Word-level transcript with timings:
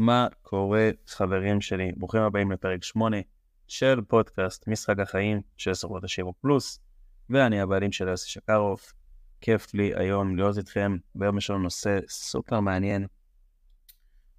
מה 0.00 0.26
קורה, 0.42 0.90
חברים 1.06 1.60
שלי? 1.60 1.92
ברוכים 1.96 2.20
הבאים 2.20 2.52
לפרק 2.52 2.84
8 2.84 3.16
של 3.68 4.00
פודקאסט 4.08 4.68
משחק 4.68 4.98
החיים 4.98 5.40
של 5.56 5.74
סוכנות 5.74 6.04
השיווק 6.04 6.36
פלוס, 6.40 6.80
ואני 7.30 7.60
הבעלים 7.60 7.92
של 7.92 8.08
יוסי 8.08 8.30
שקרוף. 8.30 8.92
כיף 9.40 9.74
לי 9.74 9.92
היום 9.94 10.36
להיות 10.36 10.58
איתכם, 10.58 10.96
והיום 11.14 11.38
יש 11.38 11.50
לנו 11.50 11.58
נושא 11.58 11.98
סופר 12.08 12.60
מעניין, 12.60 13.06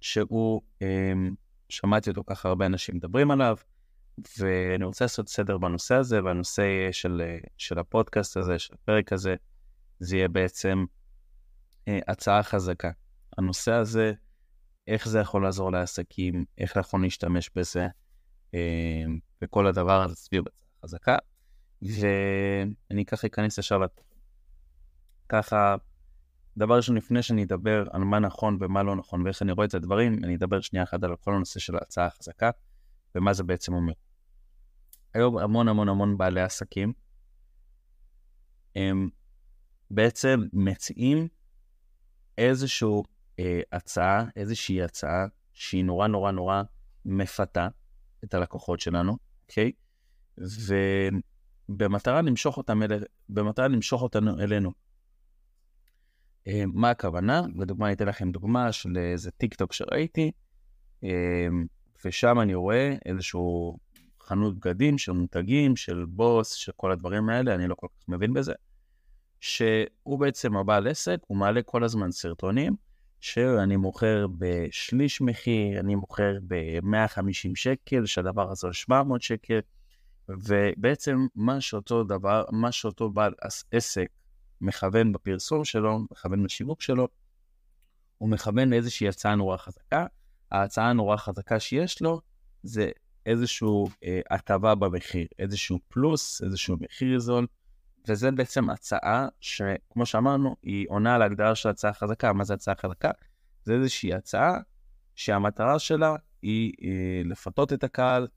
שהוא, 0.00 0.62
אמ, 0.82 1.34
שמעתי 1.68 2.10
אותו 2.10 2.24
ככה 2.26 2.48
הרבה 2.48 2.66
אנשים 2.66 2.96
מדברים 2.96 3.30
עליו, 3.30 3.56
ואני 4.38 4.84
רוצה 4.84 5.04
לעשות 5.04 5.28
סדר 5.28 5.58
בנושא 5.58 5.94
הזה, 5.94 6.24
והנושא 6.24 6.62
של, 6.92 7.22
של 7.58 7.78
הפודקאסט 7.78 8.36
הזה, 8.36 8.58
של 8.58 8.74
הפרק 8.74 9.12
הזה, 9.12 9.34
זה 9.98 10.16
יהיה 10.16 10.28
בעצם 10.28 10.84
אה, 11.88 11.98
הצעה 12.08 12.42
חזקה. 12.42 12.90
הנושא 13.38 13.72
הזה, 13.72 14.12
איך 14.86 15.08
זה 15.08 15.18
יכול 15.18 15.42
לעזור 15.42 15.72
לעסקים, 15.72 16.44
איך 16.58 16.76
נכון 16.76 17.02
להשתמש 17.02 17.50
בזה, 17.56 17.88
אה, 18.54 19.04
וכל 19.42 19.66
הדבר 19.66 20.02
הזה 20.02 20.14
סביב 20.14 20.44
הצעה 20.46 20.82
חזקה. 20.82 21.16
ואני 21.82 23.04
ככה 23.04 23.26
אכנס 23.26 23.58
ישר. 23.58 23.80
ככה, 25.28 25.76
דבר 26.56 26.76
ראשון, 26.76 26.96
לפני 26.96 27.22
שאני 27.22 27.44
אדבר 27.44 27.84
על 27.90 28.04
מה 28.04 28.18
נכון 28.18 28.58
ומה 28.60 28.82
לא 28.82 28.96
נכון 28.96 29.22
ואיך 29.22 29.42
אני 29.42 29.52
רואה 29.52 29.66
את 29.66 29.74
הדברים, 29.74 30.24
אני 30.24 30.36
אדבר 30.36 30.60
שנייה 30.60 30.82
אחת 30.82 31.04
על 31.04 31.16
כל 31.16 31.34
הנושא 31.34 31.60
של 31.60 31.74
ההצעה 31.76 32.06
החזקה 32.06 32.50
ומה 33.14 33.32
זה 33.32 33.42
בעצם 33.42 33.74
אומר. 33.74 33.92
היום 35.14 35.38
המון 35.38 35.68
המון 35.68 35.88
המון 35.88 36.18
בעלי 36.18 36.40
עסקים 36.40 36.92
הם 38.76 39.08
בעצם 39.90 40.40
מציעים 40.52 41.28
איזושהי 42.38 43.02
אה, 43.42 43.60
הצעה, 43.72 44.24
איזושהי 44.36 44.82
הצעה 44.82 45.26
שהיא 45.52 45.84
נורא 45.84 46.06
נורא 46.06 46.30
נורא 46.30 46.62
מפתה 47.04 47.68
את 48.24 48.34
הלקוחות 48.34 48.80
שלנו, 48.80 49.16
אוקיי? 49.42 49.72
ובמטרה 51.68 52.22
למשוך 52.22 52.56
אותם, 52.56 52.82
אל... 52.82 53.04
במטרה 53.28 53.68
למשוך 53.68 54.02
אותנו 54.02 54.40
אלינו. 54.40 54.72
אה, 56.46 56.64
מה 56.66 56.90
הכוונה? 56.90 57.42
לדוגמה, 57.54 57.86
אני 57.86 57.94
אתן 57.94 58.08
לכם 58.08 58.32
דוגמה 58.32 58.72
של 58.72 58.98
איזה 58.98 59.30
טיק 59.30 59.54
טוק 59.54 59.72
שראיתי, 59.72 60.30
אה, 61.04 61.48
ושם 62.04 62.40
אני 62.40 62.54
רואה 62.54 62.94
איזשהו 63.04 63.78
חנות 64.20 64.58
בגדים 64.58 64.98
של 64.98 65.12
מותגים, 65.12 65.76
של 65.76 66.04
בוס, 66.08 66.52
של 66.52 66.72
כל 66.76 66.92
הדברים 66.92 67.28
האלה, 67.28 67.54
אני 67.54 67.66
לא 67.68 67.74
כל 67.74 67.86
כך 67.86 68.08
מבין 68.08 68.32
בזה. 68.32 68.52
שהוא 69.40 70.18
בעצם 70.18 70.56
הבעל 70.56 70.88
עסק, 70.88 71.18
הוא 71.26 71.36
מעלה 71.36 71.62
כל 71.62 71.84
הזמן 71.84 72.10
סרטונים, 72.10 72.76
שאני 73.22 73.76
מוכר 73.76 74.26
בשליש 74.38 75.20
מחיר, 75.20 75.80
אני 75.80 75.94
מוכר 75.94 76.34
ב-150 76.46 77.50
שקל, 77.54 78.06
שהדבר 78.06 78.50
הזה 78.50 78.66
הוא 78.66 78.72
700 78.72 79.22
שקל, 79.22 79.58
ובעצם 80.28 81.26
מה 81.34 81.60
שאותו 81.60 82.04
דבר, 82.04 82.44
מה 82.50 82.72
שאותו 82.72 83.10
בעל 83.10 83.32
עסק 83.70 84.08
מכוון 84.60 85.12
בפרסום 85.12 85.64
שלו, 85.64 85.98
מכוון 86.10 86.44
בשיווק 86.44 86.82
שלו, 86.82 87.08
הוא 88.18 88.28
מכוון 88.28 88.70
לאיזושהי 88.70 89.08
הצעה 89.08 89.34
נורא 89.34 89.56
חזקה. 89.56 90.06
ההצעה 90.50 90.90
הנורא 90.90 91.16
חזקה 91.16 91.60
שיש 91.60 92.02
לו 92.02 92.20
זה 92.62 92.90
איזושהי 93.26 93.68
אה, 94.04 94.20
הטבה 94.30 94.74
במחיר, 94.74 95.26
איזשהו 95.38 95.78
פלוס, 95.88 96.42
איזשהו 96.42 96.76
מחיר 96.80 97.18
זול, 97.18 97.46
וזה 98.08 98.30
בעצם 98.30 98.70
הצעה 98.70 99.28
שכמו 99.40 100.06
שאמרנו, 100.06 100.56
היא 100.62 100.86
עונה 100.88 101.14
על 101.14 101.22
ההגדרה 101.22 101.54
של 101.54 101.68
הצעה 101.68 101.92
חזקה. 101.92 102.32
מה 102.32 102.44
זה 102.44 102.54
הצעה 102.54 102.74
חזקה? 102.74 103.10
זה 103.64 103.74
איזושהי 103.74 104.14
הצעה 104.14 104.58
שהמטרה 105.14 105.78
שלה 105.78 106.16
היא, 106.42 106.72
אה, 106.82 107.22
לפתות 107.24 107.72
את 107.72 107.84
הקהל 107.84 108.28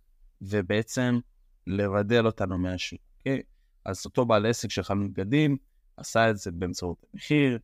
ובעצם 0.42 1.20
לבדל 1.68 2.26
אותנו 2.26 2.58
מהשוק. 2.58 3.00
Okay? 3.00 3.20
אוקיי? 3.20 3.42
אז 3.86 4.06
אותו 4.06 4.26
בעל 4.26 4.46
עסק 4.46 4.72
של 4.72 4.84
חנות 4.84 5.12
בגדים 5.12 5.58
עשה 5.98 6.30
את 6.30 6.38
זה 6.38 6.52
באמצעות 6.52 7.06
המחיר, 7.14 7.60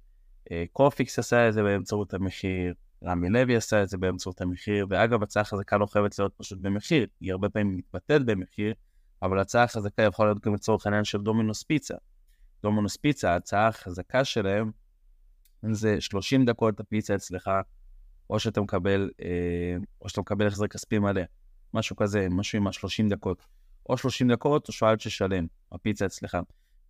אה, 0.51 0.63
עשה 1.17 1.47
את 1.47 1.53
זה 1.53 1.63
באמצעות 1.63 2.13
המחיר, 2.13 2.73
רמי 3.03 3.29
לוי 3.29 3.55
עשה 3.55 3.83
את 3.83 3.89
זה 3.89 3.97
באמצעות 3.97 4.41
המחיר, 4.41 4.87
ואגב, 4.89 5.23
הצעה 5.23 5.43
חזקה 5.43 5.77
לא 5.77 5.85
חייבת 5.85 6.19
להיות 6.19 6.33
פשוט 6.37 6.59
במחיר, 6.61 7.07
היא 7.19 7.31
הרבה 7.31 7.49
פעמים 7.49 7.77
מתבטאת 7.77 8.25
במחיר, 8.25 8.73
אבל 9.21 9.39
הצעה 9.39 9.67
חזקה 9.67 10.03
יכולה 10.03 10.29
להיות 10.29 10.45
גם 10.45 10.53
לצורך 10.53 10.85
העניין 10.85 11.03
של 11.03 11.17
דומינוס 11.17 11.63
פיצה. 11.63 11.95
דומינוס 12.63 12.97
פיצה, 12.97 13.31
ההצעה 13.33 13.67
החזקה 13.67 14.25
שלהם 14.25 14.71
זה 15.71 16.01
30 16.01 16.45
דקות 16.45 16.79
הפיצה 16.79 17.15
אצלך, 17.15 17.51
או 18.29 18.39
שאתה 18.39 18.61
מקבל, 18.61 19.09
אה, 19.21 19.75
או 20.01 20.09
שאתה 20.09 20.21
מקבל 20.21 20.47
החזר 20.47 20.67
כספי 20.67 20.99
מלא, 20.99 21.21
משהו 21.73 21.95
כזה, 21.95 22.27
משהו 22.29 22.57
עם 22.57 22.67
ה-30 22.67 23.09
דקות. 23.09 23.45
או 23.89 23.97
30 23.97 24.31
דקות 24.31 24.67
או 24.67 24.73
שואלת 24.73 25.01
ששלם, 25.01 25.47
הפיצה 25.71 26.05
אצלך. 26.05 26.37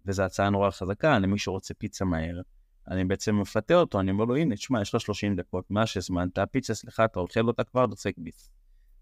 וזו 0.06 0.24
הצעה 0.24 0.50
נורא 0.50 0.72
חזקה 0.72 1.20
למי 1.20 1.40
שרוצה 1.40 1.74
פיצה 1.74 2.06
מהר. 2.06 2.42
אני 2.88 3.06
בעצם 3.06 3.36
מפתה 3.40 3.74
אותו, 3.74 4.00
אני 4.00 4.12
אומר 4.12 4.26
לו, 4.26 4.36
הנה, 4.36 4.56
תשמע, 4.56 4.82
יש 4.82 4.96
לך 4.96 5.02
30 5.02 5.36
דקות, 5.36 5.72
מה 5.72 5.86
שהזמנת, 5.86 6.38
הפיצה, 6.38 6.74
סליחה, 6.74 7.06
אתה 7.06 7.20
אוכל 7.20 7.48
אותה 7.48 7.64
כבר, 7.64 7.86
דופק 7.86 8.14
ביס. 8.18 8.50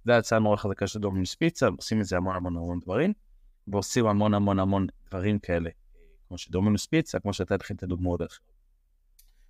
זו 0.05 0.11
הצעה 0.11 0.39
נורא 0.39 0.57
חזקה 0.57 0.87
של 0.87 0.99
דומינוס 0.99 1.35
פיצה, 1.35 1.67
עושים 1.67 1.99
מזה 1.99 2.17
המון 2.17 2.35
המון 2.35 2.57
המון 2.57 2.79
דברים, 2.79 3.13
ועושים 3.67 4.07
המון 4.07 4.33
המון 4.33 4.59
המון 4.59 4.87
דברים 5.09 5.39
כאלה, 5.39 5.69
כמו 6.27 6.37
שדומינוס 6.37 6.85
פיצה, 6.85 7.19
כמו 7.19 7.33
שאתה 7.33 7.55
התחיל 7.55 7.75
את 7.75 7.83
הדוגמאות 7.83 8.21
אחרות. 8.21 8.59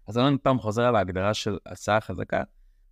אז 0.07 0.17
אני 0.17 0.37
פעם 0.37 0.59
חוזר 0.59 0.83
על 0.83 0.95
ההגדרה 0.95 1.33
של 1.33 1.57
הצעה 1.65 2.01
חזקה. 2.01 2.43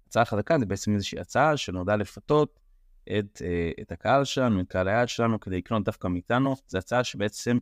הצעה 0.07 0.25
חזקה 0.25 0.59
זה 0.59 0.65
בעצם 0.65 0.93
איזושהי 0.93 1.19
הצעה 1.19 1.57
שנועדה 1.57 1.95
לפתות 1.95 2.59
את, 3.03 3.41
אה, 3.45 3.71
את 3.81 3.91
הקהל 3.91 4.23
שלנו, 4.23 4.61
את 4.61 4.67
קהל 4.67 4.87
היעד 4.87 5.09
שלנו, 5.09 5.39
כדי 5.39 5.57
לקנות 5.57 5.85
דווקא 5.85 6.07
מאיתנו. 6.07 6.55
זו 6.67 6.77
הצעה 6.77 7.03
שבעצם 7.03 7.57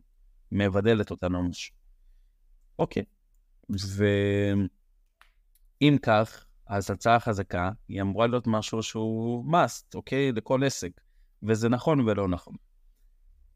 מבדלת 0.52 1.10
אותנו 1.10 1.42
משהו. 1.42 1.74
אוקיי, 2.78 3.04
ואם 5.80 5.96
כך, 6.02 6.45
אז 6.66 6.90
הצעה 6.90 7.20
חזקה 7.20 7.70
היא 7.88 8.02
אמורה 8.02 8.26
להיות 8.26 8.46
משהו 8.46 8.82
שהוא 8.82 9.52
must, 9.52 9.94
אוקיי? 9.94 10.32
לכל 10.32 10.64
עסק. 10.64 10.90
וזה 11.42 11.68
נכון 11.68 12.00
ולא 12.00 12.28
נכון. 12.28 12.54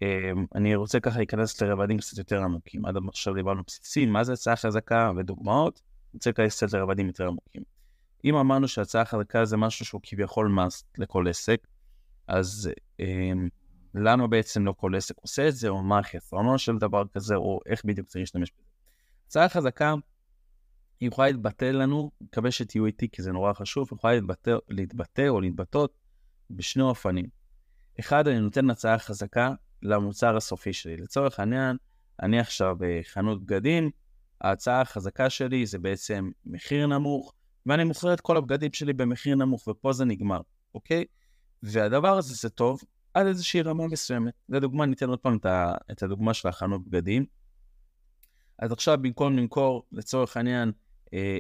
אמ, 0.03 0.47
אני 0.55 0.75
רוצה 0.75 1.01
ככה 1.01 1.19
להיכנס 1.19 1.63
לרבדים 1.63 1.99
קצת 1.99 2.19
יותר 2.19 2.43
עמוקים. 2.43 2.87
עד 2.87 2.95
עכשיו 3.09 3.35
דיברנו 3.35 3.63
בסיסים, 3.67 4.13
מה 4.13 4.25
זה 4.25 4.33
הצעה 4.33 4.57
חזקה 4.57 5.13
ודוגמאות, 5.17 5.81
אני 5.85 6.11
רוצה 6.15 6.31
להיכנס 6.31 6.57
קצת 6.57 6.73
לרבדים 6.73 7.07
יותר 7.07 7.27
עמוקים. 7.27 7.63
אם 8.25 8.37
אמרנו 8.37 8.69
שהצעה 8.69 9.05
חזקה 9.05 9.45
זה 9.45 9.57
משהו 9.57 9.85
שהוא 9.85 10.01
כביכול 10.05 10.59
must 10.59 10.85
לכל 10.99 11.29
עסק, 11.29 11.67
אז 12.27 12.71
אמ, 13.01 13.49
למה 13.95 14.27
בעצם 14.27 14.67
לא 14.67 14.73
כל 14.73 14.95
עסק 14.97 15.15
עושה 15.21 15.49
את 15.49 15.55
זה, 15.55 15.69
או 15.69 15.83
מה 15.83 15.99
החסרונו 15.99 16.59
של 16.59 16.79
דבר 16.79 17.03
כזה, 17.15 17.37
או 17.37 17.61
איך 17.67 17.85
בדיוק 17.85 18.07
צריך 18.07 18.21
להשתמש 18.21 18.51
בזה. 18.51 18.69
הצעה 19.27 19.49
חזקה 19.49 19.95
היא 21.01 21.09
יכולה 21.09 21.29
להתבטא 21.29 21.65
לנו, 21.65 22.11
מקווה 22.21 22.51
שתהיו 22.51 22.87
איתי 22.87 23.09
כי 23.09 23.23
זה 23.23 23.33
נורא 23.33 23.53
חשוב, 23.53 23.89
היא 23.91 23.97
יכולה 23.97 24.15
להתבטא, 24.15 24.57
להתבטא 24.69 25.29
או 25.29 25.41
להתבטאות 25.41 25.93
בשני 26.51 26.83
אופנים. 26.83 27.27
אחד, 28.01 28.29
אני 28.29 28.41
נותן 28.41 28.71
הצעה 28.71 28.99
חזקה 28.99 29.53
למוצר 29.83 30.37
הסופי 30.37 30.73
שלי. 30.73 30.97
לצורך 30.97 31.41
העניין, 31.41 31.77
אני 32.23 32.41
עכשיו 32.41 32.77
בחנות 32.79 33.45
בגדים, 33.45 33.91
ההצעה 34.41 34.81
החזקה 34.81 35.31
שלי 35.31 35.67
זה 35.67 35.79
בעצם 35.79 36.31
מחיר 36.47 36.87
נמוך, 36.87 37.33
ואני 37.67 37.85
מוכר 37.85 38.15
את 38.15 38.21
כל 38.21 38.37
הבגדים 38.37 38.73
שלי 38.73 38.93
במחיר 38.93 39.37
נמוך, 39.37 39.69
ופה 39.69 39.93
זה 39.93 40.05
נגמר, 40.05 40.41
אוקיי? 40.75 41.05
והדבר 41.63 42.19
הזה 42.19 42.35
זה 42.35 42.51
טוב 42.51 42.81
עד 43.15 43.27
איזושהי 43.27 43.63
רמה 43.63 43.87
מסוימת. 43.87 44.35
לדוגמה, 44.49 44.87
ניתן 44.87 45.09
עוד 45.09 45.19
פעם 45.19 45.39
את 45.91 46.03
הדוגמה 46.03 46.35
של 46.35 46.49
החנות 46.49 46.89
בגדים. 46.89 47.27
אז 48.59 48.73
עכשיו 48.73 48.99
במקום 49.03 49.37
למכור 49.37 49.87
לצורך 49.93 50.37
העניין 50.37 50.73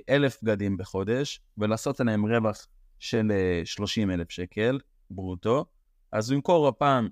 אלף 0.08 0.42
בגדים 0.42 0.76
בחודש 0.76 1.40
ולעשות 1.58 2.00
עליהם 2.00 2.26
רווח 2.26 2.66
של 2.98 3.32
30 3.64 4.10
אה, 4.10 4.14
אלף 4.14 4.30
שקל 4.30 4.78
ברוטו, 5.10 5.64
אז 6.12 6.30
הוא 6.30 6.36
ימכור 6.36 6.68
הפעם 6.68 7.08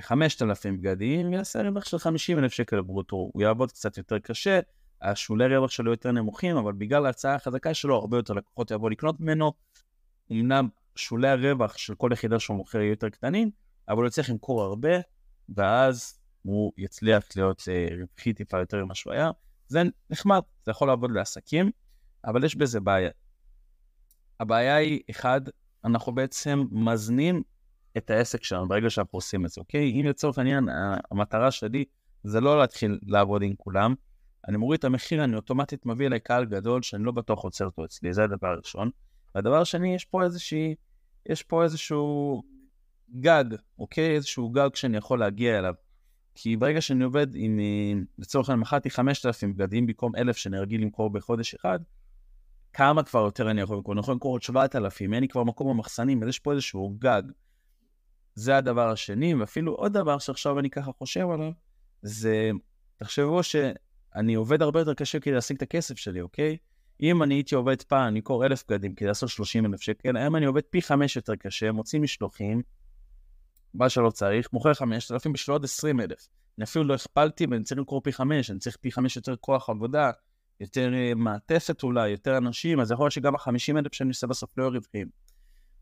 5,000 0.00 0.72
אה, 0.72 0.78
בגדים 0.78 1.30
ויעשה 1.30 1.62
רווח 1.62 1.84
של 1.84 1.98
50 1.98 2.38
אלף 2.38 2.52
שקל 2.52 2.80
ברוטו. 2.80 3.16
הוא 3.16 3.42
יעבוד 3.42 3.72
קצת 3.72 3.98
יותר 3.98 4.18
קשה, 4.18 4.60
השולי 5.02 5.56
רווח 5.56 5.70
שלו 5.70 5.90
יותר 5.90 6.12
נמוכים, 6.12 6.56
אבל 6.56 6.72
בגלל 6.72 7.06
ההצעה 7.06 7.34
החזקה 7.34 7.74
שלו, 7.74 7.96
הרבה 7.96 8.16
יותר 8.16 8.34
לקוחות 8.34 8.70
יבואו 8.70 8.90
לקנות 8.90 9.20
ממנו. 9.20 9.52
אמנם 10.32 10.68
שולי 10.96 11.28
הרווח 11.28 11.76
של 11.76 11.94
כל 11.94 12.10
יחידה 12.12 12.38
שהוא 12.38 12.56
מוכר 12.56 12.78
יהיו 12.80 12.90
יותר 12.90 13.08
קטנים, 13.08 13.50
אבל 13.88 13.98
הוא 13.98 14.06
יצטרך 14.06 14.30
למכור 14.30 14.62
הרבה, 14.62 14.90
ואז 15.48 16.18
הוא 16.42 16.72
יצליח 16.78 17.24
להיות 17.36 17.62
רווחי 18.00 18.32
טיפה 18.32 18.58
יותר 18.58 18.84
ממה 18.84 18.94
שהוא 18.94 19.12
היה. 19.12 19.30
זה 19.68 19.82
נחמד, 20.10 20.40
זה 20.64 20.70
יכול 20.70 20.88
לעבוד 20.88 21.10
לעסקים, 21.10 21.70
אבל 22.24 22.44
יש 22.44 22.56
בזה 22.56 22.80
בעיה. 22.80 23.10
הבעיה 24.40 24.76
היא, 24.76 25.00
אחד, 25.10 25.40
אנחנו 25.84 26.14
בעצם 26.14 26.64
מזנים 26.70 27.42
את 27.96 28.10
העסק 28.10 28.44
שלנו 28.44 28.68
ברגע 28.68 28.90
שאנחנו 28.90 29.16
עושים 29.16 29.46
את 29.46 29.50
זה, 29.50 29.60
אוקיי? 29.60 29.90
אם 29.90 30.06
לצורך 30.06 30.38
העניין, 30.38 30.68
המטרה 31.10 31.50
שלי 31.50 31.84
זה 32.24 32.40
לא 32.40 32.58
להתחיל 32.58 32.98
לעבוד 33.02 33.42
עם 33.42 33.54
כולם, 33.56 33.94
אני 34.48 34.56
מוריד 34.56 34.78
את 34.78 34.84
המחיר, 34.84 35.24
אני 35.24 35.36
אוטומטית 35.36 35.86
מביא 35.86 36.06
אליי 36.06 36.20
קהל 36.20 36.44
גדול 36.44 36.82
שאני 36.82 37.04
לא 37.04 37.12
בטוח 37.12 37.44
עוצר 37.44 37.64
אותו 37.64 37.84
אצלי, 37.84 38.12
זה 38.12 38.24
הדבר 38.24 38.48
הראשון. 38.48 38.90
והדבר 39.34 39.60
השני, 39.60 39.94
יש 39.94 40.04
פה 40.04 40.22
איזושהי 40.22 40.74
יש 41.26 41.42
פה 41.42 41.64
איזשהו 41.64 42.42
גג, 43.20 43.44
אוקיי? 43.78 44.14
איזשהו 44.14 44.50
גג 44.50 44.68
שאני 44.74 44.96
יכול 44.96 45.18
להגיע 45.18 45.58
אליו. 45.58 45.74
כי 46.34 46.56
ברגע 46.56 46.80
שאני 46.80 47.04
עובד 47.04 47.26
עם, 47.34 47.58
לצורך 48.18 48.48
העניין, 48.48 48.60
מכרתי 48.60 48.90
5,000 48.90 49.54
בגדים 49.54 49.86
במקום 49.86 50.16
1,000 50.16 50.36
שאני 50.36 50.58
רגיל 50.58 50.82
למכור 50.82 51.10
בחודש 51.10 51.54
אחד, 51.54 51.78
כמה 52.72 53.02
כבר 53.02 53.20
יותר 53.20 53.50
אני 53.50 53.60
יכול 53.60 53.76
למכור? 53.76 53.92
אני 53.92 54.00
יכול 54.00 54.12
למכור 54.14 54.32
עוד 54.32 54.42
7,000, 54.42 55.14
אין 55.14 55.22
לי 55.22 55.28
כבר 55.28 55.44
מקום 55.44 55.68
במחסנים, 55.68 56.22
אז 56.22 56.28
יש 56.28 56.38
פה 56.38 56.52
איזשהו 56.52 56.96
גג. 56.98 57.22
זה 58.34 58.56
הדבר 58.56 58.90
השני, 58.90 59.34
ואפילו 59.34 59.72
עוד 59.72 59.92
דבר 59.92 60.18
שעכשיו 60.18 60.58
אני 60.58 60.70
ככה 60.70 60.92
חושב 60.92 61.30
עליו, 61.30 61.52
זה, 62.02 62.50
תחשבו 62.96 63.42
שאני 63.42 64.34
עובד 64.34 64.62
הרבה 64.62 64.80
יותר 64.80 64.94
קשה 64.94 65.20
כדי 65.20 65.34
להשיג 65.34 65.56
את 65.56 65.62
הכסף 65.62 65.98
שלי, 65.98 66.20
אוקיי? 66.20 66.56
אם 67.00 67.22
אני 67.22 67.34
הייתי 67.34 67.54
עובד 67.54 67.82
פעם, 67.82 68.08
אני 68.08 68.20
קורא 68.20 68.46
אלף 68.46 68.64
בגדים 68.68 68.94
כדי 68.94 69.08
לעשות 69.08 69.28
30 69.28 69.66
אלף 69.66 69.80
שקל, 69.80 70.16
היום 70.16 70.36
אני 70.36 70.46
עובד 70.46 70.62
פי 70.70 70.82
חמש 70.82 71.16
יותר 71.16 71.36
קשה, 71.36 71.72
מוציא 71.72 72.00
משלוחים, 72.00 72.62
מה 73.74 73.88
שלא 73.88 74.10
צריך, 74.10 74.48
מוכר 74.52 74.74
5,000 74.74 75.32
בשביל 75.32 75.52
עוד 75.52 75.64
20 75.64 76.00
אלף. 76.00 76.28
אני 76.58 76.64
אפילו 76.64 76.84
לא 76.84 76.94
הכפלתי 76.94 77.46
ואני 77.50 77.64
צריך 77.64 77.80
לקרוא 77.80 78.00
פי 78.04 78.12
חמש, 78.12 78.50
אני 78.50 78.58
צריך 78.58 78.76
פי 78.76 78.92
חמש 78.92 79.16
יותר 79.16 79.36
כוח 79.36 79.70
עבודה, 79.70 80.10
יותר 80.62 80.94
אה, 80.94 81.12
מעטפת 81.16 81.82
אולי, 81.82 82.08
יותר 82.08 82.38
אנשים, 82.38 82.80
אז 82.80 82.90
יכול 82.90 83.04
להיות 83.04 83.12
שגם 83.12 83.34
ה-50 83.34 83.78
אלף 83.78 83.94
שאני 83.94 84.08
עושה 84.08 84.26
בסוף 84.26 84.58
לא 84.58 84.68
רווחיים. 84.68 85.08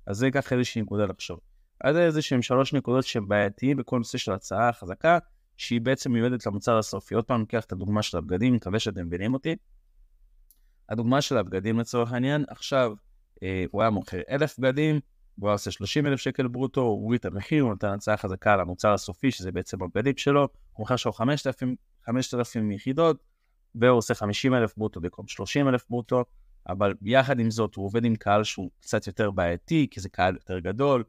אז 0.06 0.16
זה 0.16 0.30
ככה 0.30 0.54
איזושהי 0.54 0.82
נקודה 0.82 1.06
לחשוב. 1.06 1.40
אז 1.84 1.94
זה 1.94 2.04
איזה 2.04 2.22
שהם 2.22 2.42
שלוש 2.42 2.72
נקודות 2.72 3.04
שבעייתיים 3.04 3.76
בכל 3.76 3.98
נושא 3.98 4.18
של 4.18 4.32
הצעה 4.32 4.72
חזקה, 4.72 5.18
שהיא 5.56 5.80
בעצם 5.80 6.12
מיועדת 6.12 6.46
למוצר 6.46 6.78
הסופי. 6.78 7.14
עוד 7.14 7.24
פעם, 7.24 7.40
ניקח 7.40 7.64
את 7.64 7.72
הדוגמה 7.72 8.02
של 8.02 8.18
הבגדים, 8.18 8.54
מקווה 8.54 8.78
שאתם 8.78 9.06
מבינים 9.06 9.34
אותי. 9.34 9.56
הדוגמה 10.88 11.20
של 11.20 11.36
הבגדים 11.36 11.80
לצורך 11.80 12.12
העניין, 12.12 12.44
עכשיו 12.48 12.92
אה, 13.42 13.64
הוא 13.70 13.82
היה 13.82 13.90
מוכר 13.90 14.20
אלף 14.30 14.58
בגדים, 14.58 15.00
הוא 15.38 15.48
היה 15.48 15.52
עושה 15.52 15.70
30 15.70 16.06
אלף 16.06 16.20
שקל 16.20 16.48
ברוטו, 16.48 16.80
הוא 16.80 17.02
הוריד 17.02 17.18
את 17.18 17.24
המחיר, 17.24 17.64
הוא 17.64 17.72
נתן 17.72 17.88
הצעה 17.88 18.16
חזקה 18.16 18.56
למוצר 18.56 18.92
הסופי, 18.92 19.30
שזה 19.30 19.52
בעצם 19.52 19.82
הבגדים 19.82 20.16
שלו, 20.16 20.40
הוא 20.40 20.48
מוכר 20.78 20.96
שם 20.96 21.10
5,000 21.12 22.70
יחידות, 22.70 23.29
והוא 23.74 23.98
עושה 23.98 24.14
50 24.14 24.54
אלף 24.54 24.76
ברוטו 24.76 25.00
במקום 25.00 25.28
30 25.28 25.68
אלף 25.68 25.84
ברוטו, 25.90 26.24
אבל 26.68 26.94
יחד 27.02 27.40
עם 27.40 27.50
זאת 27.50 27.74
הוא 27.74 27.84
עובד 27.84 28.04
עם 28.04 28.16
קהל 28.16 28.44
שהוא 28.44 28.70
קצת 28.80 29.06
יותר 29.06 29.30
בעייתי, 29.30 29.86
כי 29.90 30.00
זה 30.00 30.08
קהל 30.08 30.34
יותר 30.34 30.58
גדול, 30.58 31.04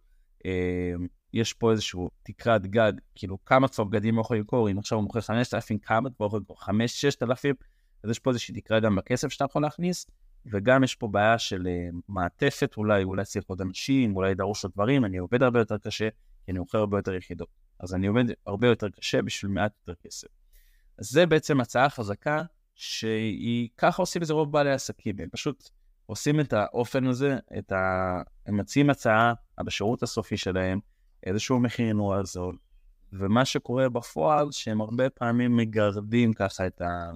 אה, 0.46 0.94
יש 1.34 1.54
פה 1.54 1.72
איזשהו 1.72 2.10
תקרת 2.24 2.68
גג, 2.68 2.94
כאילו 3.16 3.46
כמה 3.46 3.68
כבר 3.68 3.84
בגדים 3.84 4.16
הוא 4.16 4.22
יכול 4.22 4.38
למכור, 4.38 4.72
אם 4.72 4.78
עכשיו 4.78 4.98
הוא 4.98 5.04
מוכר 5.04 5.22
5,000, 5.22 5.78
כמה 5.78 6.10
כבר 6.10 6.26
יכול 6.26 6.40
למכור? 6.40 6.58
5-6,000, 6.62 7.56
אז 8.04 8.10
יש 8.10 8.20
פה 8.20 8.30
איזושהי 8.30 8.56
תקרה 8.56 8.80
גם 8.80 8.96
בכסף 8.96 9.28
שאתה 9.28 9.46
יכול 9.46 9.62
להכניס, 9.62 10.08
וגם 10.46 10.84
יש 10.84 10.96
פה 10.96 11.08
בעיה 11.08 11.38
של 11.38 11.62
uh, 11.62 11.96
מעטפת 12.08 12.74
אולי, 12.78 13.04
אולי 13.04 13.26
צריך 13.26 13.46
עוד 13.48 13.62
אנשים, 13.62 14.16
אולי 14.16 14.36
דרוש 14.36 14.64
עוד 14.64 14.74
דברים, 14.74 15.06
אני 15.06 15.18
עובד 15.18 15.44
הרבה 15.44 15.60
יותר 15.60 15.78
קשה, 15.78 16.10
כי 16.46 16.52
אני 16.52 16.60
מוכר 16.60 16.78
הרבה 16.78 16.98
יותר 16.98 17.14
יחידות. 17.14 17.50
אז 17.80 17.94
אני 17.94 18.08
עובד 18.08 18.24
הרבה 18.46 18.68
יותר 18.68 18.90
קשה 18.90 19.22
בשביל 19.22 19.52
מעט 19.52 19.72
יותר 19.88 20.02
כסף. 20.04 20.28
אז 21.02 21.10
זה 21.10 21.26
בעצם 21.26 21.62
הצעה 21.62 21.90
חזקה, 21.90 22.42
שהיא, 22.76 23.70
ככה 23.78 24.02
עושים 24.02 24.22
את 24.22 24.28
זה 24.28 24.34
רוב 24.34 24.52
בעלי 24.52 24.72
עסקים, 24.72 25.16
הם 25.20 25.30
פשוט 25.32 25.70
עושים 26.06 26.40
את 26.40 26.54
האופן 26.54 27.08
הזה, 27.08 27.38
את 27.58 27.72
ה... 27.72 28.22
הם 28.46 28.58
מציעים 28.58 28.90
הצעה 28.90 29.34
בשירות 29.64 30.04
הסופי 30.04 30.38
שלהם, 30.38 30.80
איזשהו 31.24 31.60
מחיר 31.60 31.94
נורא 31.94 32.24
זול, 32.24 32.58
ומה 33.14 33.46
שקורה 33.46 33.90
בפועל, 33.90 34.52
שהם 34.52 34.82
הרבה 34.82 35.10
פעמים 35.10 35.58
מגרדים 35.58 36.34
ככה 36.34 36.68
את 36.68 36.82
ה... 36.82 37.12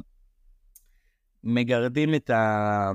מגרדים 1.44 2.16
את, 2.16 2.30
ה... 2.30 2.92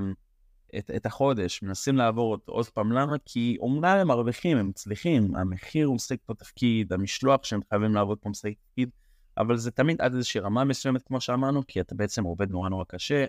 את, 0.78 0.90
את 0.96 1.06
החודש, 1.06 1.62
מנסים 1.62 1.96
לעבור 1.96 2.32
אותו 2.32 2.52
עוד 2.52 2.68
פעם, 2.68 2.92
למה? 2.92 3.16
כי 3.24 3.56
אומנם 3.60 3.96
הם 4.00 4.08
מרוויחים, 4.08 4.56
הם 4.56 4.68
מצליחים, 4.68 5.36
המחיר 5.36 5.86
הוא 5.86 5.94
משחק 5.94 6.18
פה 6.26 6.34
תפקיד, 6.34 6.92
המשלוח 6.92 7.44
שהם 7.44 7.60
חייבים 7.68 7.94
לעבוד 7.94 8.18
פה 8.18 8.28
משחק 8.28 8.52
תפקיד, 8.68 8.90
אבל 9.38 9.56
זה 9.56 9.70
תמיד 9.70 10.00
עד 10.00 10.14
איזושהי 10.14 10.40
רמה 10.40 10.64
מסוימת, 10.64 11.02
כמו 11.02 11.20
שאמרנו, 11.20 11.66
כי 11.66 11.80
אתה 11.80 11.94
בעצם 11.94 12.24
עובד 12.24 12.50
נורא 12.50 12.68
נורא 12.68 12.84
קשה, 12.88 13.24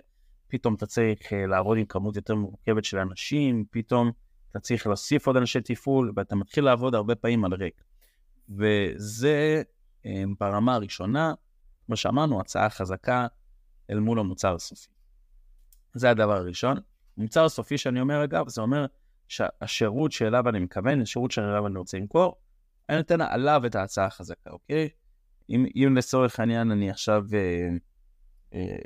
פתאום 0.48 0.74
אתה 0.74 0.86
צריך 0.86 1.32
אה, 1.32 1.46
לעבוד 1.46 1.78
עם 1.78 1.84
כמות 1.84 2.16
יותר 2.16 2.34
מורכבת 2.34 2.84
של 2.84 2.98
אנשים, 2.98 3.64
פתאום 3.70 4.10
אתה 4.50 4.60
צריך 4.60 4.86
להוסיף 4.86 5.26
עוד 5.26 5.36
אנשי 5.36 5.60
תפעול, 5.60 6.12
ואתה 6.16 6.36
מתחיל 6.36 6.64
לעבוד 6.64 6.94
הרבה 6.94 7.14
פעמים 7.14 7.44
על 7.44 7.54
ריק. 7.54 7.84
וזה 8.48 9.62
אה, 10.06 10.24
ברמה 10.40 10.74
הראשונה, 10.74 11.34
כמו 11.86 11.96
שאמרנו, 11.96 12.40
הצעה 12.40 12.70
חזקה 12.70 13.26
אל 13.90 13.98
מול 13.98 14.18
המוצר 14.18 14.54
הסופי. 14.54 14.88
זה 15.94 16.10
הדבר 16.10 16.36
הראשון. 16.36 16.76
המוצר 17.18 17.44
הסופי 17.44 17.78
שאני 17.78 18.00
אומר, 18.00 18.24
אגב, 18.24 18.48
זה 18.48 18.60
אומר 18.60 18.86
שהשירות 19.28 20.12
שאליו 20.12 20.48
אני 20.48 20.58
מכוון, 20.58 21.00
השירות 21.00 21.30
שאליו 21.30 21.66
אני 21.66 21.78
רוצה 21.78 21.98
למכור, 21.98 22.36
אני 22.88 22.96
נותן 22.96 23.20
עליו 23.20 23.62
את 23.66 23.74
ההצעה 23.74 24.06
החזקה, 24.06 24.50
אוקיי? 24.50 24.88
אם, 25.52 25.66
אם 25.74 25.96
לצורך 25.96 26.40
העניין 26.40 26.70
אני 26.70 26.90
עכשיו, 26.90 27.24
אה, 27.34 27.68
אה, 28.54 28.76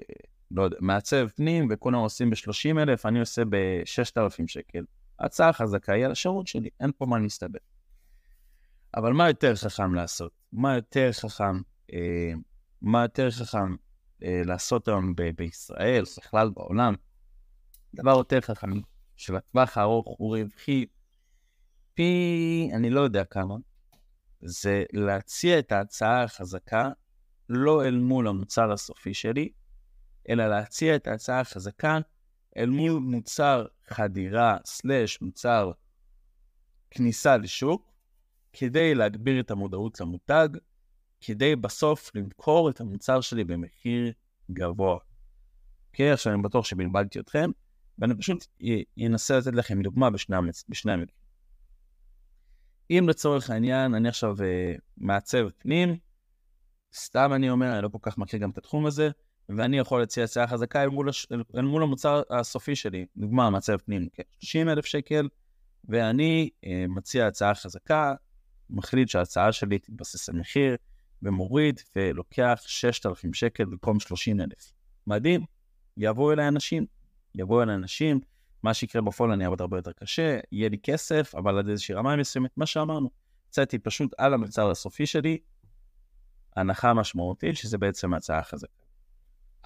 לא 0.51 0.63
יודע, 0.63 0.77
מעצב 0.81 1.29
פנים 1.29 1.69
וכולם 1.71 1.99
עושים 1.99 2.31
ב-30 2.31 2.79
אלף, 2.79 3.07
אני 3.07 3.21
עושה 3.21 3.45
ב-6,000 3.45 4.47
שקל. 4.47 4.85
ההצעה 5.19 5.49
החזקה 5.49 5.93
היא 5.93 6.05
על 6.05 6.13
השירות 6.13 6.47
שלי, 6.47 6.69
אין 6.81 6.91
פה 6.99 7.07
מה 7.07 7.19
להסתבר. 7.19 7.59
אבל 8.97 9.13
מה 9.13 9.29
יותר 9.29 9.55
חכם 9.55 9.95
לעשות? 9.95 10.33
מה 10.53 10.75
יותר 10.75 11.13
חכם, 11.13 11.61
אה, 11.93 12.33
מה 12.83 13.03
יותר 13.03 13.31
חכם 13.31 13.77
אה, 14.23 14.43
לעשות 14.45 14.89
היום 14.89 15.15
ב- 15.17 15.31
בישראל, 15.37 16.05
בכלל 16.19 16.51
בעולם? 16.51 16.95
דבר 17.95 18.11
יותר 18.11 18.41
חכם, 18.41 18.71
שבטווח 19.17 19.79
הארוך 19.79 20.15
הוא 20.19 20.37
רווחי 20.37 20.87
פי, 21.95 22.71
אני 22.75 22.91
לא 22.91 23.01
יודע 23.01 23.25
כמה, 23.25 23.55
זה 24.47 24.85
להציע 24.93 25.59
את 25.59 25.73
ההצעה 25.73 26.23
החזקה 26.23 26.91
לא 27.49 27.85
אל 27.85 27.97
מול 27.97 28.29
המוצר 28.29 28.73
הסופי 28.73 29.15
שלי, 29.15 29.49
אלא 30.29 30.47
להציע 30.49 30.97
את 30.97 31.07
ההצעה 31.07 31.41
החזקה 31.41 31.99
אל 32.57 32.71
מול 32.71 32.93
מוצר 32.93 33.67
חדירה 33.89 34.57
סלש 34.65 35.23
מוצר 35.23 35.73
כניסה 36.91 37.37
לשוק, 37.37 37.93
כדי 38.53 38.95
להגביר 38.95 39.41
את 39.41 39.51
המודעות 39.51 40.01
למותג, 40.01 40.49
כדי 41.21 41.57
בסוף 41.57 42.11
למכור 42.15 42.71
את 42.71 42.81
המוצר 42.81 43.21
שלי 43.21 43.45
במחיר 43.45 44.13
גבוה. 44.51 44.99
אוקיי, 45.89 46.13
עכשיו 46.13 46.33
אני 46.33 46.43
בטוח 46.43 46.65
שבלבלתי 46.65 47.21
אתכם, 47.21 47.51
ואני 47.99 48.15
פשוט 48.15 48.47
אנסה 49.07 49.39
לתת 49.39 49.55
לכם 49.55 49.83
דוגמה 49.83 50.11
בשני 50.69 50.93
המקרים. 50.93 51.26
אם 52.91 53.07
לצורך 53.09 53.51
העניין 53.51 53.95
אני 53.95 54.09
עכשיו 54.09 54.37
uh, 54.37 54.81
מעצב 54.97 55.49
פנים, 55.59 55.97
סתם 56.95 57.33
אני 57.33 57.51
אומר, 57.51 57.75
אני 57.75 57.83
לא 57.83 57.89
כל 57.89 57.99
כך 58.03 58.19
מכיר 58.19 58.41
גם 58.41 58.51
את 58.51 58.59
התחום 58.59 58.87
הזה, 58.87 59.11
ואני 59.49 59.79
יכול 59.79 60.01
להציע 60.01 60.25
הצעה 60.25 60.47
חזקה 60.47 60.83
אל 60.83 60.89
מול, 60.89 61.09
הש... 61.09 61.27
אל 61.57 61.63
מול 61.63 61.83
המוצר 61.83 62.23
הסופי 62.31 62.77
שלי, 62.77 63.07
דוגמה 63.17 63.51
מעצב 63.51 63.77
פנים, 63.77 64.09
כ 64.15 64.21
30 64.41 64.69
אלף 64.69 64.85
שקל, 64.85 65.29
ואני 65.89 66.51
uh, 66.65 66.69
מציע 66.89 67.27
הצעה 67.27 67.55
חזקה, 67.55 68.15
מחליט 68.71 69.09
שההצעה 69.09 69.53
שלי 69.53 69.79
תתבסס 69.79 70.29
על 70.29 70.37
מחיר, 70.37 70.77
ומוריד 71.23 71.81
ולוקח 71.97 72.63
6,000 72.67 73.35
שקל 73.35 73.65
במקום 73.65 74.01
30,000. 74.01 74.73
מדהים, 75.07 75.45
יבואו 75.97 76.33
אליי 76.33 76.49
אנשים, 76.49 76.87
יבואו 77.35 77.63
אליי 77.63 77.75
אנשים, 77.75 78.21
מה 78.67 78.75
שיקרה 78.75 79.03
בפועל 79.03 79.31
אני 79.33 79.45
אעבוד 79.45 79.61
הרבה 79.61 79.79
יותר 79.79 79.93
קשה, 79.93 80.39
יהיה 80.53 80.69
לי 80.69 80.79
כסף, 80.83 81.35
אבל 81.35 81.59
עד 81.59 81.69
איזושהי 81.69 81.95
רמה 81.95 82.17
מסוימת, 82.17 82.51
מה 82.57 82.67
שאמרנו, 82.67 83.11
יצאתי 83.49 83.79
פשוט 83.79 84.15
על 84.19 84.35
המוצר 84.35 84.71
הסופי 84.71 85.07
שלי, 85.07 85.39
הנחה 86.57 86.95
משמעותית, 86.95 87.57
שזה 87.57 87.79
בעצם 87.79 88.15
ההצעה 88.15 88.39
החזקה. 88.39 88.83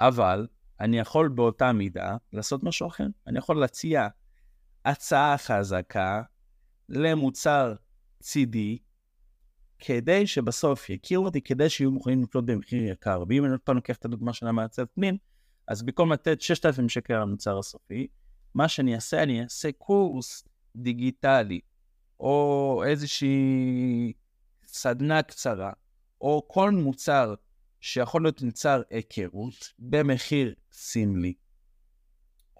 אבל 0.01 0.47
אני 0.81 0.99
יכול 0.99 1.29
באותה 1.29 1.73
מידה 1.73 2.17
לעשות 2.33 2.63
משהו 2.63 2.89
אחר. 2.89 3.07
אני 3.27 3.39
יכול 3.39 3.61
להציע 3.61 4.09
הצעה 4.85 5.39
חזקה 5.39 6.23
למוצר 6.89 7.75
צידי, 8.21 8.79
כדי 9.79 10.27
שבסוף 10.27 10.91
יכירו 10.91 11.25
אותי, 11.25 11.41
כדי 11.41 11.69
שיהיו 11.69 11.91
מוכנים 11.91 12.23
לקלוט 12.23 12.45
במחיר 12.45 12.83
יקר. 12.83 13.25
ואם 13.29 13.45
אני 13.45 13.53
עוד 13.53 13.61
פעם 13.61 13.77
לוקח 13.77 13.97
את 13.97 14.05
הדוגמה 14.05 14.33
של 14.33 14.47
המעצב 14.47 14.85
פנים, 14.85 15.17
אז 15.69 15.83
במקום 15.83 16.13
לתת 16.13 16.41
6,000 16.41 16.89
שקל 16.89 17.21
למוצר 17.21 17.59
הסופי, 17.59 18.07
מה 18.55 18.69
שאני 18.69 18.95
אעשה, 18.95 19.23
אני 19.23 19.43
אעשה 19.43 19.73
קורס 19.73 20.45
דיגיטלי, 20.77 21.61
או 22.21 22.83
איזושהי 22.87 24.13
סדנה 24.67 25.23
קצרה, 25.23 25.73
או 26.21 26.45
כל 26.49 26.71
מוצר 26.71 27.35
שיכול 27.81 28.23
להיות 28.23 28.43
מוצר 28.43 28.83
היכרות 28.91 29.73
במחיר 29.79 30.55
סמלי. 30.73 31.35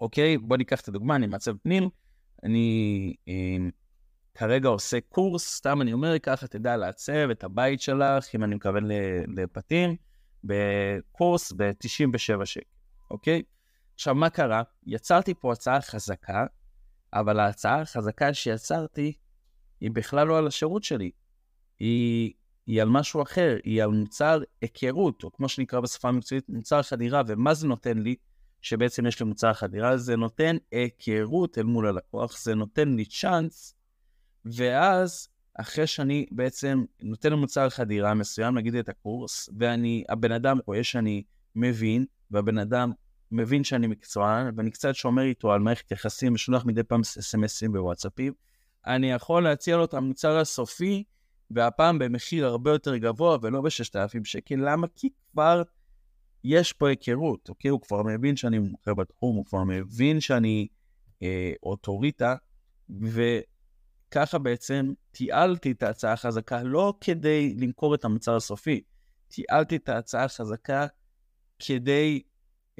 אוקיי? 0.01 0.37
בוא 0.37 0.57
ניקח 0.57 0.81
את 0.81 0.87
הדוגמה, 0.87 1.15
אני 1.15 1.27
מעצב 1.27 1.57
פנים, 1.57 1.89
אני 2.43 3.13
אה, 3.27 3.57
כרגע 4.33 4.69
עושה 4.69 4.97
קורס, 5.09 5.55
סתם 5.55 5.81
אני 5.81 5.93
אומר, 5.93 6.19
ככה 6.19 6.47
תדע 6.47 6.77
לעצב 6.77 7.29
את 7.31 7.43
הבית 7.43 7.81
שלך, 7.81 8.35
אם 8.35 8.43
אני 8.43 8.55
מכוון 8.55 8.83
לבתים, 9.37 9.95
בקורס 10.43 11.51
ב-97 11.51 12.45
שקל, 12.45 12.65
אוקיי? 13.11 13.41
עכשיו, 14.01 14.15
מה 14.15 14.29
קרה? 14.29 14.63
יצרתי 14.85 15.33
פה 15.33 15.53
הצעה 15.53 15.81
חזקה, 15.81 16.45
אבל 17.13 17.39
ההצעה 17.39 17.81
החזקה 17.81 18.33
שיצרתי 18.33 19.13
היא 19.81 19.91
בכלל 19.91 20.27
לא 20.27 20.37
על 20.37 20.47
השירות 20.47 20.83
שלי, 20.83 21.11
היא, 21.79 22.33
היא 22.67 22.81
על 22.81 22.89
משהו 22.89 23.21
אחר, 23.21 23.57
היא 23.63 23.83
על 23.83 23.89
מוצר 23.89 24.39
היכרות, 24.61 25.23
או 25.23 25.31
כמו 25.31 25.49
שנקרא 25.49 25.79
בשפה 25.79 26.09
המקצועית, 26.09 26.49
מוצר 26.49 26.81
חדירה, 26.81 27.21
ומה 27.27 27.53
זה 27.53 27.67
נותן 27.67 27.97
לי? 27.97 28.15
שבעצם 28.61 29.05
יש 29.05 29.19
לי 29.19 29.25
מוצר 29.25 29.53
חדירה, 29.53 29.97
זה 29.97 30.15
נותן 30.15 30.57
היכרות 30.71 31.57
אל 31.57 31.63
מול 31.63 31.87
הלקוח, 31.87 32.41
זה 32.43 32.55
נותן 32.55 32.95
לי 32.95 33.05
צ'אנס, 33.05 33.75
ואז 34.45 35.29
אחרי 35.53 35.87
שאני 35.87 36.25
בעצם 36.31 36.83
נותן 37.01 37.31
למוצר 37.31 37.69
חדירה 37.69 38.13
מסוים, 38.13 38.57
נגיד 38.57 38.75
את 38.75 38.89
הקורס, 38.89 39.49
ואני, 39.59 40.03
הבן 40.09 40.31
אדם 40.31 40.59
רואה 40.65 40.83
שאני 40.83 41.23
מבין, 41.55 42.05
והבן 42.31 42.57
אדם 42.57 42.91
מבין 43.31 43.63
שאני 43.63 43.87
מקצוען, 43.87 44.53
ואני 44.57 44.71
קצת 44.71 44.95
שומר 44.95 45.23
איתו 45.23 45.51
על 45.51 45.59
מערכת 45.59 45.91
יחסים, 45.91 46.33
ושולח 46.33 46.65
מדי 46.65 46.83
פעם 46.83 47.01
אס.אם.אסים 47.01 47.71
בוואטסאפים, 47.71 48.33
אני 48.85 49.11
יכול 49.11 49.43
להציע 49.43 49.77
לו 49.77 49.85
את 49.85 49.93
המוצר 49.93 50.37
הסופי, 50.37 51.03
והפעם 51.51 51.99
במחיר 51.99 52.45
הרבה 52.45 52.71
יותר 52.71 52.97
גבוה, 52.97 53.37
ולא 53.41 53.61
ב-6,000 53.61 54.23
שקל. 54.23 54.55
למה? 54.55 54.87
כי 54.95 55.09
כבר 55.31 55.63
יש 56.43 56.73
פה 56.73 56.89
היכרות, 56.89 57.49
אוקיי? 57.49 57.69
הוא 57.69 57.81
כבר 57.81 58.03
מבין 58.03 58.35
שאני 58.35 58.59
מומחה 58.59 58.93
בתחום, 58.93 59.35
הוא 59.35 59.45
כבר 59.45 59.63
מבין 59.63 60.19
שאני 60.19 60.67
אה, 61.23 61.53
אוטוריטה, 61.63 62.35
וככה 64.09 64.37
בעצם 64.37 64.93
תיעלתי 65.11 65.71
את 65.71 65.83
ההצעה 65.83 66.13
החזקה 66.13 66.63
לא 66.63 66.93
כדי 67.01 67.55
למכור 67.57 67.95
את 67.95 68.05
המוצר 68.05 68.35
הסופי, 68.35 68.81
תיעלתי 69.27 69.75
את 69.75 69.89
ההצעה 69.89 70.23
החזקה 70.23 70.87
כדי 71.59 72.21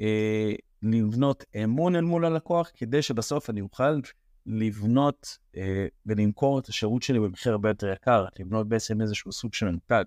אה, 0.02 0.52
לבנות 0.82 1.44
אמון 1.64 1.96
אל 1.96 2.00
מול 2.00 2.24
הלקוח, 2.24 2.70
כדי 2.76 3.02
שבסוף 3.02 3.50
אני 3.50 3.60
אוכל 3.60 4.00
לבנות 4.46 5.38
אה, 5.56 5.86
ולמכור 6.06 6.58
את 6.58 6.68
השירות 6.68 7.02
שלי 7.02 7.20
במחיר 7.20 7.52
הרבה 7.52 7.70
יותר 7.70 7.92
יקר, 7.92 8.26
לבנות 8.38 8.68
בעצם 8.68 9.00
איזשהו 9.00 9.32
סוג 9.32 9.54
של 9.54 9.66
מנתג. 9.66 10.04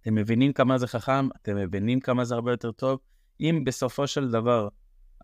אתם 0.00 0.14
מבינים 0.14 0.52
כמה 0.52 0.78
זה 0.78 0.86
חכם, 0.86 1.28
אתם 1.42 1.56
מבינים 1.56 2.00
כמה 2.00 2.24
זה 2.24 2.34
הרבה 2.34 2.50
יותר 2.50 2.72
טוב. 2.72 2.98
אם 3.40 3.62
בסופו 3.66 4.06
של 4.06 4.30
דבר 4.30 4.68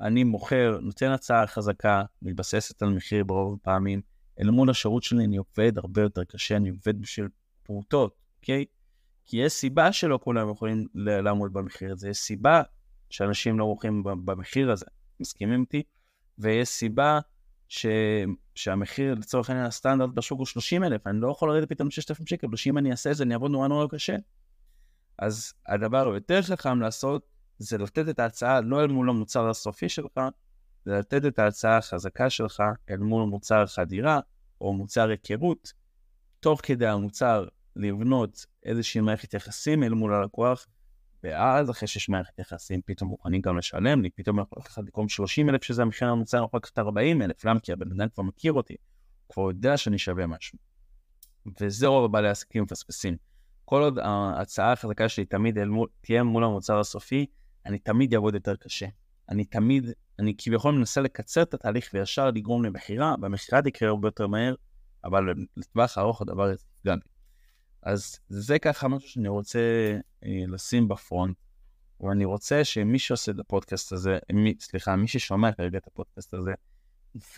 אני 0.00 0.25
מוכר, 0.25 0.78
נותן 0.83 1.11
הצעה 1.11 1.47
חזקה, 1.47 2.02
מתבססת 2.23 2.83
על 2.83 2.88
מחיר 2.88 3.25
ברוב 3.25 3.59
הפעמים, 3.61 4.00
אל 4.40 4.50
מול 4.50 4.71
השירות 4.71 5.02
שלי 5.02 5.25
אני 5.25 5.37
עובד 5.37 5.78
הרבה 5.78 6.02
יותר 6.02 6.25
קשה, 6.25 6.57
אני 6.57 6.69
עובד 6.69 7.00
בשביל 7.00 7.28
פרוטות, 7.62 8.14
אוקיי? 8.37 8.64
כי 9.25 9.37
יש 9.37 9.52
סיבה 9.52 9.93
שלא 9.93 10.19
כולם 10.23 10.50
יכולים 10.50 10.87
לעמוד 10.95 11.52
במחיר 11.52 11.93
הזה, 11.93 12.09
יש 12.09 12.19
סיבה 12.19 12.62
שאנשים 13.11 13.59
לא 13.59 13.67
מוכרים 13.67 14.03
במחיר 14.05 14.71
הזה, 14.71 14.87
מסכימים 15.21 15.61
איתי? 15.61 15.83
ויש 16.38 16.69
סיבה 16.69 17.21
ש... 17.69 17.87
שהמחיר 18.55 19.15
לצורך 19.15 19.50
העניין 19.50 19.67
הסטנדרט 19.67 20.11
בשוק 20.15 20.38
הוא 20.38 20.47
30 20.47 20.85
אלף, 20.85 21.07
אני 21.07 21.21
לא 21.21 21.31
יכול 21.31 21.53
לרדת 21.53 21.69
פתאום 21.69 21.91
6,000 21.91 22.27
שקל, 22.27 22.57
שאם 22.57 22.79
אני 22.79 22.91
אעשה 22.91 23.11
את 23.11 23.17
זה 23.17 23.25
אני 23.25 23.35
אעבוד 23.35 23.50
נורא 23.50 23.69
נורא 23.69 23.87
קשה. 23.91 24.17
אז 25.19 25.53
הדבר 25.67 26.12
היותר 26.12 26.43
חכם 26.43 26.81
לעשות 26.81 27.27
זה 27.59 27.79
לתת 27.79 28.09
את 28.09 28.19
ההצעה 28.19 28.61
לא 28.61 28.81
אל 28.81 28.87
מול 28.87 29.11
המוצר 29.11 29.49
הסופי 29.49 29.88
שלך, 29.88 30.21
זה 30.85 30.99
לתת 30.99 31.27
את 31.27 31.38
ההצעה 31.38 31.77
החזקה 31.77 32.31
שלך 32.31 32.62
אל 32.91 32.97
מול 32.97 33.29
מוצר 33.29 33.67
חדירה 33.67 34.21
או 34.61 34.73
מוצר 34.73 35.09
היכרות, 35.09 35.73
תוך 36.41 36.61
כדי 36.62 36.87
המוצר 36.87 37.45
לבנות 37.77 38.47
איזושהי 38.65 39.00
מערכת 39.00 39.35
יחסים 39.35 39.83
אל 39.83 39.95
מול 39.95 40.15
הלקוח, 40.15 40.67
ואז 41.25 41.71
אחרי 41.71 41.89
שיש 41.89 42.09
מערכת 42.09 42.39
יחסים 42.39 42.81
פתאום 42.85 43.11
מוכנים 43.11 43.41
גם 43.41 43.59
לשלם 43.59 44.03
לי, 44.03 44.11
פתאום 44.11 44.41
יכול 44.41 44.63
לקחת 44.63 44.85
במקום 44.85 45.09
30 45.09 45.49
אלף 45.49 45.65
שזה 45.65 45.83
המחיר 45.83 46.09
המוצר, 46.09 46.39
אני 46.39 46.45
יכול 46.47 46.59
לקחת 46.59 46.79
40 46.79 47.23
אלף, 47.23 47.45
למה? 47.45 47.61
כי 47.61 47.73
הבן 47.73 47.93
אדם 47.93 48.09
כבר 48.09 48.23
מכיר 48.23 48.53
אותי, 48.53 48.77
הוא 49.27 49.35
כבר 49.35 49.43
יודע 49.43 49.77
שאני 49.77 49.99
שווה 49.99 50.27
משהו. 50.27 50.59
וזה 51.61 51.87
רוב 51.87 52.13
בעלי 52.13 52.29
העסקים 52.29 52.63
מפספסים. 52.63 53.17
כל 53.65 53.83
עוד 53.83 53.99
ההצעה 53.99 54.73
החזקה 54.73 55.09
שלי 55.09 55.25
תמיד 55.25 55.65
מול, 55.65 55.89
תהיה 56.01 56.23
מול 56.23 56.45
המוצר 56.45 56.81
הסופי, 56.81 57.27
אני 57.67 57.79
תמיד 57.79 58.15
אעבוד 58.15 58.35
יותר 58.35 58.57
קשה. 58.57 58.87
אני 59.29 59.45
תמיד, 59.45 59.91
אני 60.19 60.35
כביכול 60.39 60.75
מנסה 60.75 61.01
לקצר 61.01 61.43
את 61.43 61.55
התהליך 61.55 61.91
וישר 61.95 62.31
לגרום 62.31 62.65
למכירה, 62.65 63.15
והמכירה 63.23 63.63
תקרה 63.63 63.89
הרבה 63.89 64.09
יותר 64.09 64.27
מהר, 64.27 64.55
אבל 65.05 65.35
לטווח 65.57 65.99
הארוך 65.99 66.23
הדבר 66.23 66.43
הזה 66.43 66.55
יפגע 66.55 66.95
בי. 66.95 67.18
אז 67.83 68.19
זה 68.29 68.59
ככה 68.59 68.89
משהו 68.89 69.09
שאני 69.09 69.29
רוצה 69.29 69.59
אה, 70.25 70.43
לשים 70.49 70.89
בפרונט, 70.89 71.37
ואני 72.01 72.25
רוצה 72.25 72.65
שמי 72.65 72.99
שעושה 72.99 73.33
את 73.33 73.39
הפודקאסט 73.39 73.93
הזה, 73.93 74.19
מי, 74.33 74.55
סליחה, 74.61 74.97
מי 74.97 75.09
ששומע 75.09 75.53
כרגע 75.53 75.79
את 75.79 75.87
הפודקאסט 75.87 76.35
הזה, 76.35 76.53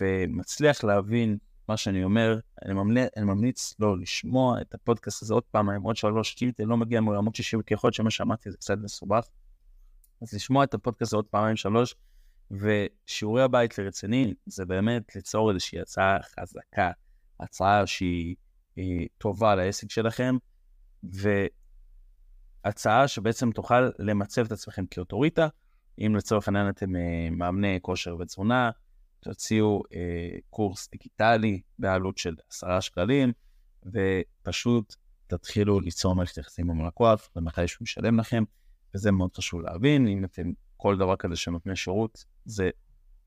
ומצליח 0.01 0.83
להבין 0.83 1.37
מה 1.67 1.77
שאני 1.77 2.03
אומר, 2.03 2.39
אני 2.65 2.73
ממליץ, 2.73 3.09
אני 3.17 3.25
ממליץ 3.25 3.73
לו 3.79 3.95
לשמוע 3.95 4.61
את 4.61 4.73
הפודקאסט 4.73 5.23
הזה 5.23 5.33
עוד 5.33 5.43
פעם, 5.51 5.69
עוד 5.83 5.95
שלוש, 5.95 6.35
כי 6.35 6.51
לא 6.59 6.77
מגיע 6.77 7.01
מעולמות 7.01 7.35
שישי 7.35 7.57
כי 7.65 7.73
יכול 7.73 7.87
להיות 7.87 7.95
שמה 7.95 8.11
שאמרתי 8.11 8.51
זה 8.51 8.57
קצת 8.57 8.77
מסובך. 8.83 9.27
אז 10.21 10.33
לשמוע 10.33 10.63
את 10.63 10.73
הפודקאסט 10.73 11.09
הזה 11.09 11.15
עוד 11.15 11.25
פעמיים 11.25 11.55
שלוש, 11.55 11.95
ושיעורי 12.51 13.43
הבית 13.43 13.77
לרציני 13.77 14.33
זה 14.45 14.65
באמת 14.65 15.15
ליצור 15.15 15.49
איזושהי 15.49 15.79
הצעה 15.79 16.17
חזקה, 16.23 16.91
הצעה 17.39 17.87
שהיא 17.87 18.35
טובה 19.17 19.55
לעסק 19.55 19.91
שלכם, 19.91 20.35
והצעה 22.63 23.07
שבעצם 23.07 23.51
תוכל 23.51 23.89
למצב 23.99 24.45
את 24.45 24.51
עצמכם 24.51 24.85
כאוטוריטה, 24.85 25.47
אם 25.99 26.15
לצורך 26.15 26.47
העניין 26.47 26.69
אתם 26.69 26.95
אה, 26.95 27.29
מאמני 27.31 27.79
כושר 27.81 28.15
ותזונה, 28.19 28.71
תוציאו 29.19 29.83
אה, 29.93 30.37
קורס 30.49 30.89
דיגיטלי 30.91 31.61
בעלות 31.79 32.17
של 32.17 32.35
עשרה 32.51 32.81
שקלים, 32.81 33.31
ופשוט 33.85 34.95
תתחילו 35.27 35.79
ליצור 35.79 36.15
מערכת 36.15 36.37
יחסים 36.37 36.71
עם 36.71 36.81
הלקוח, 36.81 37.29
ומתי 37.35 37.67
שהוא 37.67 37.85
ישלם 37.85 38.19
לכם, 38.19 38.43
וזה 38.95 39.11
מאוד 39.11 39.35
חשוב 39.35 39.61
להבין, 39.61 40.07
אם 40.07 40.25
אתם 40.25 40.51
כל 40.77 40.97
דבר 40.97 41.15
כזה 41.15 41.35
שנותני 41.35 41.75
שירות, 41.75 42.25
זה 42.45 42.69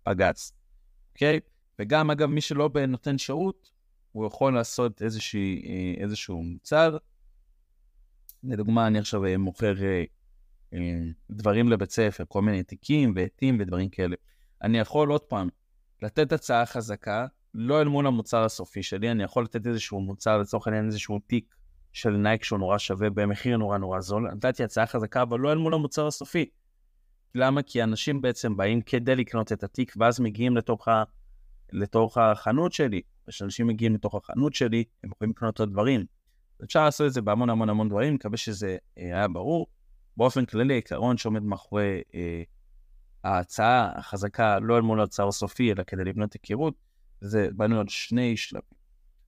בג"ץ, 0.08 0.52
אוקיי? 1.12 1.40
וגם, 1.78 2.10
אגב, 2.10 2.28
מי 2.28 2.40
שלא 2.40 2.70
נותן 2.88 3.18
שירות, 3.18 3.70
הוא 4.14 4.26
יכול 4.26 4.54
לעשות 4.54 5.02
איזושהי, 5.02 5.62
אה, 5.66 6.02
איזשהו 6.02 6.42
מוצר. 6.42 6.96
לדוגמה, 8.44 8.86
אני 8.86 8.98
עכשיו 8.98 9.24
אה, 9.24 9.38
מוכר 9.38 9.74
אה, 10.72 10.78
דברים 11.30 11.68
לבית 11.68 11.90
ספר, 11.90 12.24
כל 12.28 12.42
מיני 12.42 12.62
תיקים 12.62 13.12
ועטים 13.16 13.56
ודברים 13.60 13.88
כאלה. 13.88 14.16
אני 14.62 14.78
יכול 14.78 15.10
עוד 15.10 15.20
פעם 15.20 15.48
לתת 16.02 16.32
הצעה 16.32 16.66
חזקה, 16.66 17.26
לא 17.54 17.80
אל 17.80 17.88
מול 17.88 18.06
המוצר 18.06 18.44
הסופי 18.44 18.82
שלי, 18.82 19.10
אני 19.10 19.22
יכול 19.22 19.44
לתת 19.44 19.66
איזשהו 19.66 20.00
מוצר, 20.00 20.38
לצורך 20.38 20.66
העניין 20.66 20.86
איזשהו 20.86 21.18
תיק 21.26 21.54
של 21.92 22.10
נייק 22.10 22.44
שהוא 22.44 22.58
נורא 22.58 22.78
שווה 22.78 23.10
במחיר 23.10 23.56
נורא 23.56 23.78
נורא 23.78 24.00
זול, 24.00 24.30
נתתי 24.30 24.64
הצעה 24.64 24.86
חזקה, 24.86 25.22
אבל 25.22 25.40
לא 25.40 25.52
אל 25.52 25.58
מול 25.58 25.74
המוצר 25.74 26.06
הסופי. 26.06 26.50
למה? 27.34 27.62
כי 27.62 27.82
אנשים 27.82 28.20
בעצם 28.20 28.56
באים 28.56 28.80
כדי 28.80 29.16
לקנות 29.16 29.52
את 29.52 29.64
התיק, 29.64 29.94
ואז 29.96 30.20
מגיעים 30.20 30.56
לתוך, 30.56 30.88
ה... 30.88 31.02
לתוך 31.72 32.18
החנות 32.18 32.72
שלי. 32.72 33.02
וכשאנשים 33.28 33.66
מגיעים 33.66 33.94
לתוך 33.94 34.14
החנות 34.14 34.54
שלי, 34.54 34.84
הם 35.04 35.10
יכולים 35.10 35.30
לקנות 35.30 35.54
את 35.54 35.60
הדברים. 35.60 36.04
אפשר 36.64 36.84
לעשות 36.84 37.06
את 37.06 37.12
זה 37.12 37.22
בהמון 37.22 37.50
המון 37.50 37.68
המון 37.68 37.88
דברים, 37.88 38.14
מקווה 38.14 38.36
שזה 38.36 38.76
אה, 38.98 39.04
היה 39.04 39.28
ברור. 39.28 39.66
באופן 40.16 40.44
כללי, 40.44 40.74
העיקרון 40.74 41.16
שעומד 41.16 41.42
מאחורי 41.42 42.02
אה, 42.14 42.42
ההצעה 43.24 43.98
החזקה, 43.98 44.58
לא 44.58 44.76
אל 44.76 44.82
מול 44.82 45.00
הצעה 45.00 45.28
הסופי, 45.28 45.72
אלא 45.72 45.82
כדי 45.82 46.04
לבנות 46.04 46.32
היכרות, 46.32 46.74
זה 47.20 47.48
בנו 47.56 47.80
על 47.80 47.88
שני 47.88 48.36
שלבים. 48.36 48.74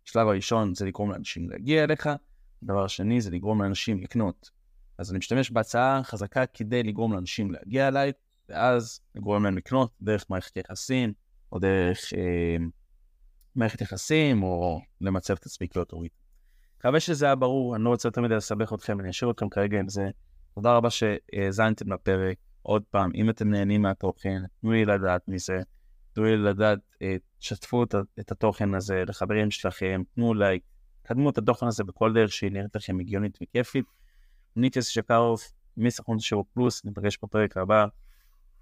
השלב 0.07 0.29
הראשון 0.29 0.75
זה 0.75 0.87
לגרום 0.87 1.11
לאנשים 1.11 1.51
להגיע 1.51 1.85
אליך, 1.85 2.09
דבר 2.63 2.87
שני 2.87 3.21
זה 3.21 3.31
לגרום 3.31 3.63
לאנשים 3.63 4.01
לקנות. 4.01 4.51
אז 4.99 5.11
אני 5.11 5.19
משתמש 5.19 5.51
בהצעה 5.51 6.01
חזקה 6.05 6.47
כדי 6.47 6.83
לגרום 6.83 7.13
לאנשים 7.13 7.51
להגיע 7.51 7.89
אליי, 7.89 8.13
ואז 8.49 9.01
לגרום 9.15 9.45
להם 9.45 9.57
לקנות 9.57 9.93
דרך 10.03 10.25
מערכת 10.31 10.57
יחסים, 10.57 11.13
או 11.53 11.59
דרך 11.59 12.13
אה, 12.17 12.57
מערכת 13.57 13.81
יחסים, 13.81 14.43
או 14.43 14.81
למצב 15.01 15.35
את 15.35 15.47
עצמי 15.47 15.69
כאוטוריטה. 15.69 16.17
מקווה 16.79 17.01
שזה 17.01 17.27
היה 17.27 17.35
ברור, 17.35 17.77
אני 17.77 17.85
לא 17.85 17.89
רוצה 17.89 18.09
יותר 18.09 18.21
מדי 18.21 18.35
לסבך 18.35 18.73
אתכם, 18.73 19.01
אני 19.01 19.11
אשאיר 19.11 19.31
אתכם 19.31 19.49
כרגע 19.49 19.79
עם 19.79 19.89
זה. 19.89 20.11
תודה 20.55 20.77
רבה 20.77 20.91
שהאזנתם 20.91 21.93
לפרק. 21.93 22.37
עוד 22.63 22.83
פעם, 22.91 23.11
אם 23.15 23.31
אתם 23.31 23.51
נהנים 23.51 23.83
מהתוכן, 23.83 24.43
תנו 24.61 24.73
לי 24.73 24.85
לדעת 24.85 25.29
מזה. 25.29 25.61
תנו 26.13 26.25
לי 26.25 26.37
לדעת, 26.37 26.79
אה, 27.03 27.17
תשתפו 27.39 27.85
את, 27.85 27.95
את 28.21 28.33
התוכן 28.33 28.75
הזה 28.75 29.05
לחברים 29.07 29.51
שלכם, 29.51 30.03
תנו 30.15 30.35
לייק, 30.35 30.63
קדמו 31.03 31.31
את 31.31 31.39
התוכן 31.39 31.67
הזה 31.67 31.85
בכל 31.85 32.13
דרך 32.15 32.33
שהיא 32.33 32.53
נראית 32.53 32.77
לכם 32.77 33.01
הגיונית 33.01 33.39
וכיפית. 33.43 33.85
ניטיוס 34.57 34.87
שקרוב, 34.87 35.41
מסכנות 35.77 36.21
שירות 36.21 36.47
פלוס, 36.55 36.85
נפגש 36.85 37.19
בפרק 37.23 37.57
הבא. 37.57 37.87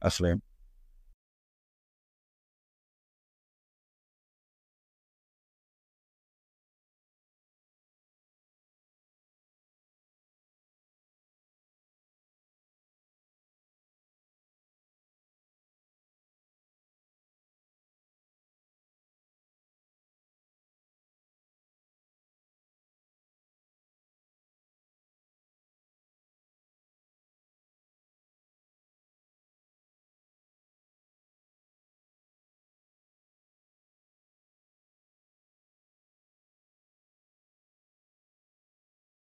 אשלם. 0.01 0.54